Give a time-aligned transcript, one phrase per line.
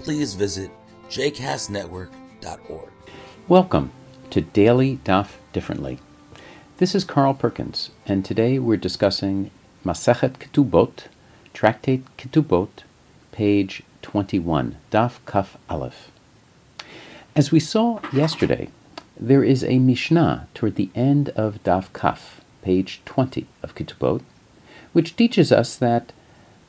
[0.00, 0.70] please visit
[1.08, 2.90] jcastnetwork.org.
[3.48, 3.92] Welcome
[4.30, 5.98] to Daily Daf Differently.
[6.78, 9.50] This is Carl Perkins, and today we're discussing
[9.84, 11.04] Masechet Ketubot,
[11.54, 12.84] Tractate Ketubot,
[13.32, 16.10] page 21, Daf Kaf Aleph.
[17.34, 18.68] As we saw yesterday,
[19.18, 24.22] there is a Mishnah toward the end of Daf Kaf, page 20 of Ketubot,
[24.92, 26.12] which teaches us that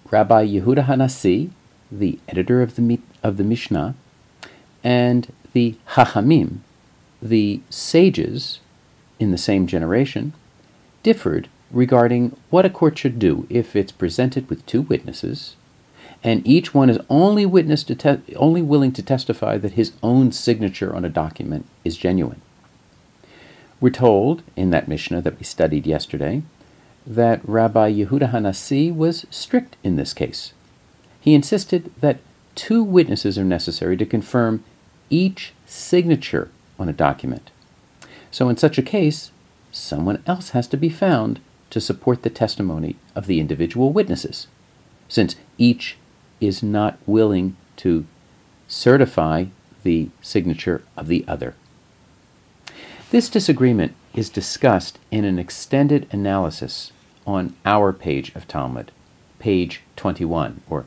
[0.10, 1.52] Rabbi Yehuda Hanasi,
[1.92, 3.96] the editor of the, of the Mishnah,
[4.84, 6.60] and the Hachamim,
[7.22, 8.60] the sages
[9.20, 10.34] in the same generation,
[11.04, 15.56] differed regarding what a court should do if it's presented with two witnesses,
[16.24, 20.32] and each one is only witness to te- only willing to testify that his own
[20.32, 22.42] signature on a document is genuine.
[23.80, 26.42] We're told in that Mishnah that we studied yesterday
[27.06, 30.54] that Rabbi Yehuda Hanasi was strict in this case.
[31.28, 32.22] He insisted that
[32.56, 34.64] two witnesses are necessary to confirm
[35.10, 37.52] each signature on a document.
[38.32, 39.32] So, in such a case,
[39.70, 44.48] someone else has to be found to support the testimony of the individual witnesses,
[45.10, 45.98] since each
[46.40, 48.06] is not willing to
[48.70, 49.48] certify
[49.84, 51.56] the signature of the other.
[53.12, 56.94] This disagreement is discussed in an extended analysis
[57.26, 58.94] on our page of Talmud,
[59.40, 60.86] page 21, or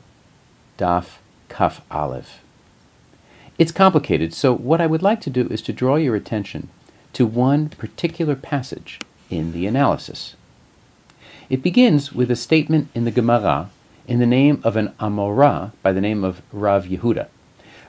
[0.81, 2.41] Daf Kaf Aleph.
[3.59, 6.69] It's complicated, so what I would like to do is to draw your attention
[7.13, 8.99] to one particular passage
[9.29, 10.35] in the analysis.
[11.51, 13.69] It begins with a statement in the Gemara
[14.07, 17.27] in the name of an Amorah by the name of Rav Yehuda.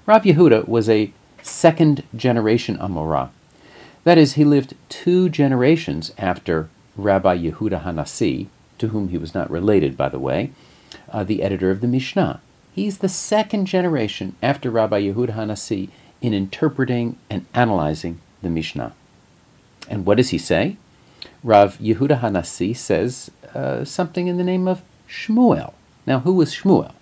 [0.05, 3.31] Rav Yehuda was a second generation Amorah.
[4.05, 9.51] That is, he lived two generations after Rabbi Yehuda Hanasi, to whom he was not
[9.51, 10.51] related, by the way,
[11.09, 12.43] uh, the editor of the Mishnah.
[12.75, 15.91] He's the second generation after Rabbi Yehuda Hanasi
[16.23, 18.95] in interpreting and analyzing the Mishnah.
[19.89, 20.77] And what does he say?
[21.45, 25.75] Rav Yehuda Hanasi says uh, something in the name of Shmuel.
[26.07, 26.93] Now, who was Shmuel?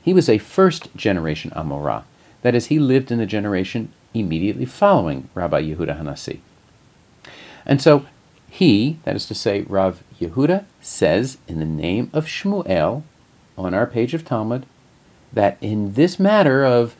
[0.00, 2.04] He was a first generation Amorah.
[2.42, 6.38] That is, he lived in the generation immediately following Rabbi Yehuda Hanasi.
[7.66, 8.06] And so
[8.48, 13.02] he, that is to say, Rav Yehuda, says in the name of Shmuel
[13.58, 14.64] on our page of Talmud
[15.32, 16.96] that in this matter of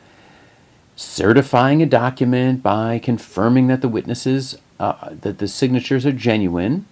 [0.95, 6.85] certifying a document by confirming that the witnesses uh, that the signatures are genuine,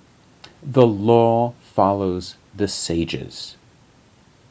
[0.62, 3.56] the law follows the sages,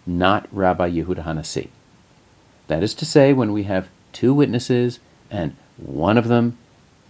[0.07, 1.69] not Rabbi Yehuda Hanasi.
[2.69, 6.57] That is to say, when we have two witnesses and one of them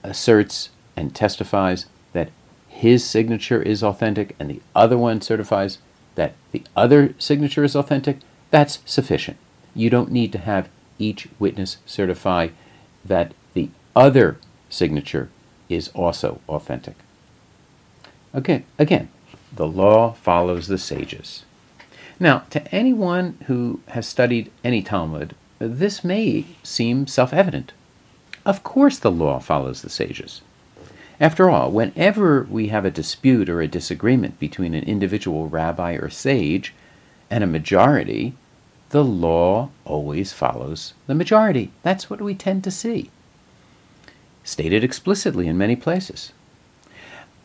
[0.03, 2.31] asserts and testifies that
[2.69, 5.79] his signature is authentic and the other one certifies
[6.15, 8.19] that the other signature is authentic,
[8.51, 9.37] that's sufficient.
[9.77, 12.49] You don't need to have each witness certify
[13.05, 14.39] that the other
[14.71, 15.29] signature
[15.69, 16.95] is also authentic.
[18.35, 19.09] Okay, again,
[19.55, 21.45] the law follows the sages.
[22.19, 27.73] Now, to anyone who has studied any Talmud, this may seem self evident.
[28.47, 30.41] Of course, the law follows the sages.
[31.21, 36.09] After all, whenever we have a dispute or a disagreement between an individual rabbi or
[36.09, 36.75] sage
[37.31, 38.35] and a majority,
[38.91, 41.73] the law always follows the majority.
[41.83, 43.11] That's what we tend to see.
[44.45, 46.33] Stated explicitly in many places.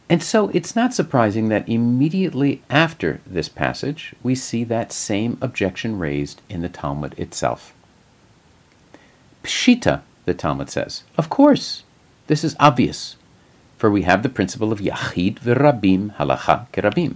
[0.07, 5.97] And so it's not surprising that immediately after this passage, we see that same objection
[5.97, 7.73] raised in the Talmud itself.
[9.43, 11.03] Pshita, the Talmud says.
[11.17, 11.83] Of course,
[12.27, 13.15] this is obvious,
[13.77, 17.15] for we have the principle of Yachid v'Rabim halacha kerabim.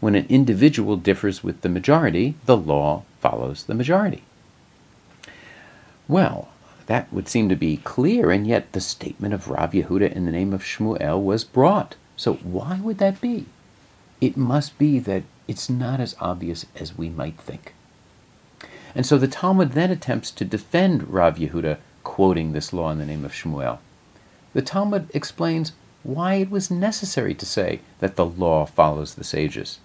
[0.00, 4.22] When an individual differs with the majority, the law follows the majority.
[6.06, 6.48] Well,
[6.86, 10.32] that would seem to be clear, and yet the statement of Rav Yehuda in the
[10.32, 11.96] name of Shmuel was brought.
[12.16, 13.46] So why would that be?
[14.20, 17.74] It must be that it's not as obvious as we might think.
[18.94, 23.06] And so the Talmud then attempts to defend Rav Yehuda quoting this law in the
[23.06, 23.78] name of Shmuel.
[24.52, 25.72] The Talmud explains
[26.02, 29.80] why it was necessary to say that the law follows the sages.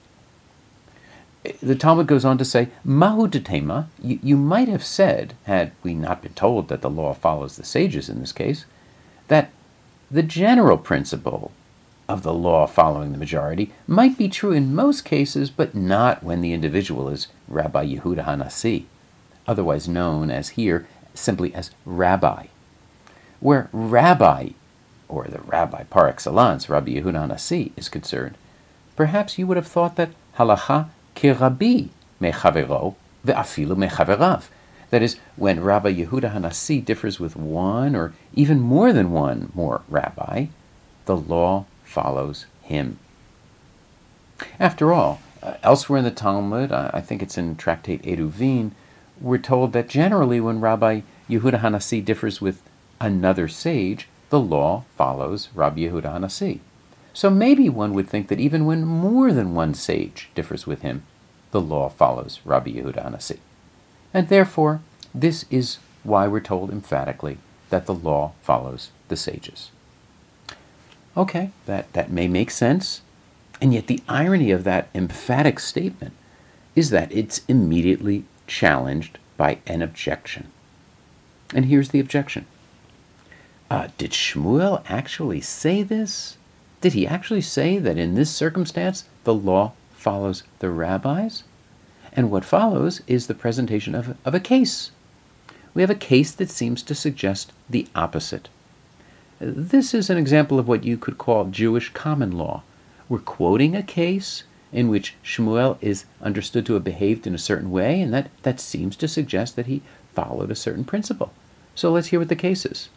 [1.61, 5.93] The Talmud goes on to say, Mahu detema, you, you might have said, had we
[5.93, 8.65] not been told that the law follows the sages in this case,
[9.27, 9.49] that
[10.09, 11.51] the general principle
[12.07, 16.41] of the law following the majority might be true in most cases, but not when
[16.41, 18.85] the individual is Rabbi Yehuda Hanasi,
[19.47, 22.47] otherwise known as here simply as rabbi.
[23.39, 24.49] Where rabbi,
[25.07, 28.37] or the rabbi par excellence, Rabbi Yehuda Hanasi, is concerned,
[28.95, 31.89] perhaps you would have thought that halacha kirabi
[32.21, 34.43] mechavero ve'afilu mechaverav.
[34.89, 39.81] That is, when Rabbi Yehuda Hanasi differs with one or even more than one more
[39.87, 40.47] rabbi,
[41.05, 42.99] the law follows him.
[44.59, 48.71] After all, uh, elsewhere in the Talmud, uh, I think it's in Tractate Eruvin,
[49.19, 52.61] we're told that generally when Rabbi Yehuda Hanasi differs with
[52.99, 56.59] another sage, the law follows Rabbi Yehuda Hanasi.
[57.13, 61.03] So maybe one would think that even when more than one sage differs with him,
[61.51, 63.39] the law follows Rabbi Yehuda Hanasi.
[64.13, 64.81] And therefore,
[65.13, 67.37] this is why we're told emphatically
[67.69, 69.71] that the law follows the sages.
[71.17, 73.01] Okay, that, that may make sense.
[73.61, 76.13] And yet, the irony of that emphatic statement
[76.75, 80.51] is that it's immediately challenged by an objection.
[81.53, 82.45] And here's the objection
[83.69, 86.37] uh, Did Shmuel actually say this?
[86.81, 91.43] Did he actually say that in this circumstance the law follows the rabbis?
[92.11, 94.89] And what follows is the presentation of, of a case.
[95.75, 98.49] We have a case that seems to suggest the opposite.
[99.39, 102.63] This is an example of what you could call Jewish common law.
[103.07, 104.43] We're quoting a case
[104.73, 108.59] in which Shmuel is understood to have behaved in a certain way, and that, that
[108.59, 109.83] seems to suggest that he
[110.13, 111.31] followed a certain principle.
[111.75, 112.89] So let's hear what the case is.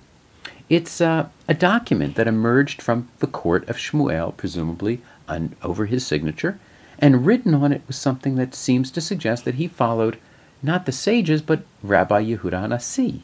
[0.68, 6.06] It's uh, a document that emerged from the court of Shmuel, presumably un- over his
[6.06, 6.58] signature,
[6.98, 10.18] and written on it was something that seems to suggest that he followed
[10.62, 13.20] not the sages, but Rabbi Yehuda Hanasi,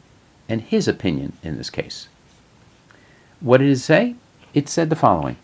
[0.47, 2.07] and his opinion in this case.
[3.39, 4.15] What did it say?
[4.53, 5.37] It said the following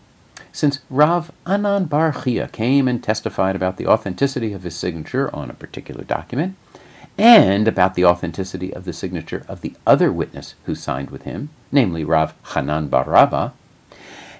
[0.52, 5.50] Since Rav Anan Bar Chia came and testified about the authenticity of his signature on
[5.50, 6.54] a particular document,
[7.18, 11.50] and about the authenticity of the signature of the other witness who signed with him,
[11.72, 13.52] namely Rav Hanan Bar Abba,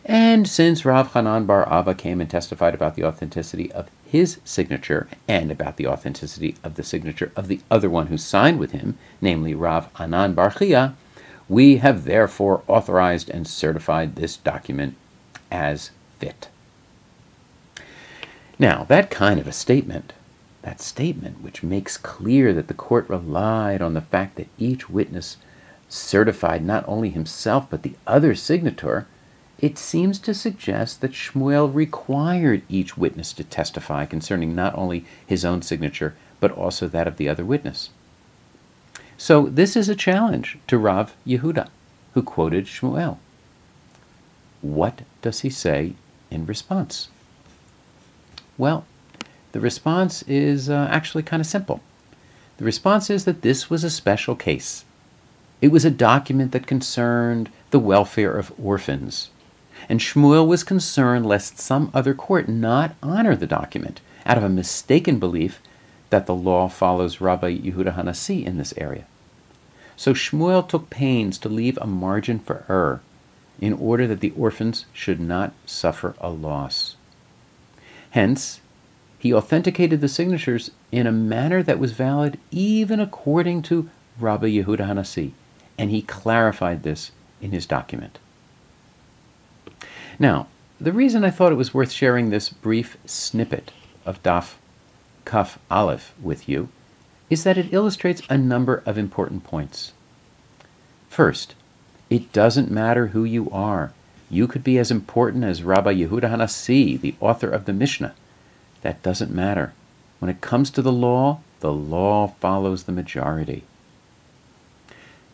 [0.04, 5.06] and since Rav Hanan Bar Abba came and testified about the authenticity of his signature
[5.26, 8.96] and about the authenticity of the signature of the other one who signed with him,
[9.20, 10.94] namely Rav Anan Bar Chia,
[11.48, 14.94] we have therefore authorized and certified this document
[15.50, 16.48] as fit.
[18.58, 20.12] Now, that kind of a statement,
[20.69, 25.38] that statement which makes clear that the court relied on the fact that each witness
[25.88, 29.06] certified not only himself but the other signator,
[29.59, 35.43] it seems to suggest that Shmuel required each witness to testify concerning not only his
[35.43, 37.88] own signature but also that of the other witness.
[39.17, 41.69] So this is a challenge to Rav Yehuda,
[42.12, 43.17] who quoted Shmuel.
[44.61, 45.94] What does he say
[46.31, 47.09] in response?
[48.59, 48.85] Well,
[49.53, 51.81] the response is uh, actually kind of simple.
[52.59, 54.85] The response is that this was a special case.
[55.61, 59.31] It was a document that concerned the welfare of orphans.
[59.89, 64.49] And Shmuel was concerned lest some other court not honor the document out of a
[64.49, 65.61] mistaken belief
[66.11, 69.06] that the law follows Rabbi Yehuda Hanasi in this area.
[69.97, 73.00] So Shmuel took pains to leave a margin for error
[73.61, 76.97] in order that the orphans should not suffer a loss.
[78.11, 78.61] Hence,
[79.18, 84.87] he authenticated the signatures in a manner that was valid even according to Rabbi Yehuda
[84.87, 85.32] Hanasi,
[85.76, 87.10] and he clarified this
[87.40, 88.18] in his document.
[90.18, 90.46] Now,
[90.80, 93.72] the reason I thought it was worth sharing this brief snippet
[94.06, 94.54] of Daf
[95.25, 96.68] Kaf Aleph with you
[97.28, 99.92] is that it illustrates a number of important points.
[101.08, 101.54] First,
[102.08, 103.92] it doesn't matter who you are.
[104.30, 108.14] You could be as important as Rabbi Yehuda Hanasi, the author of the Mishnah.
[108.82, 109.73] That doesn't matter.
[110.18, 113.64] When it comes to the law, the law follows the majority.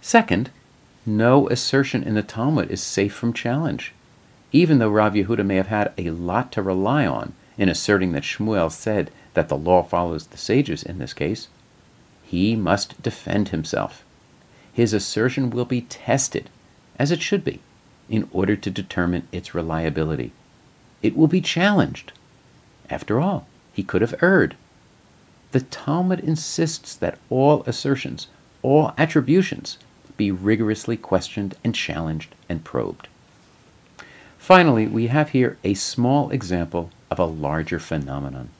[0.00, 0.50] Second,
[1.06, 3.92] no assertion in the Talmud is safe from challenge.
[4.52, 8.22] Even though Rav Yehuda may have had a lot to rely on in asserting that
[8.22, 11.48] Shmuel said that the law follows the sages in this case,
[12.22, 14.04] he must defend himself.
[14.72, 16.50] His assertion will be tested,
[16.98, 17.60] as it should be,
[18.08, 20.32] in order to determine its reliability.
[21.02, 22.12] It will be challenged.
[22.90, 24.56] After all, he could have erred.
[25.52, 28.28] The Talmud insists that all assertions,
[28.62, 29.78] all attributions,
[30.16, 33.08] be rigorously questioned and challenged and probed.
[34.38, 38.50] Finally, we have here a small example of a larger phenomenon.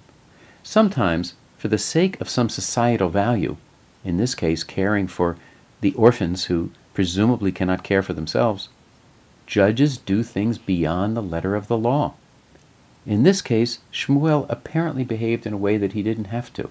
[0.63, 3.57] Sometimes, for the sake of some societal value,
[4.05, 5.37] in this case caring for
[5.81, 8.69] the orphans who presumably cannot care for themselves,
[9.47, 12.15] judges do things beyond the letter of the law.
[13.07, 16.71] In this case, Shmuel apparently behaved in a way that he didn't have to.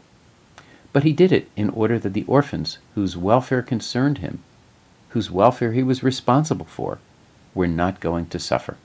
[0.92, 4.40] But he did it in order that the orphans, whose welfare concerned him,
[5.10, 6.98] whose welfare he was responsible for,
[7.54, 8.78] were not going to suffer.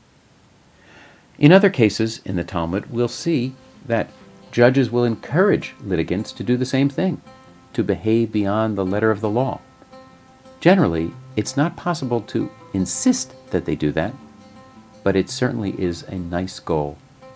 [1.39, 3.55] In other cases in the Talmud, we'll see
[3.87, 4.11] that
[4.51, 7.23] judges will encourage litigants to do the same thing,
[7.73, 9.61] to behave beyond the letter of the law.
[10.61, 14.13] Generally, it's not possible to insist that they do that,
[15.03, 16.99] but it certainly is a nice goal